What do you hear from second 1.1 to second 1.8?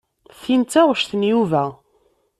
n Yuba.